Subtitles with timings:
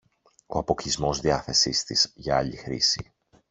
[0.47, 3.13] ο αποκλεισμός διάθεσης της για άλλη χρήση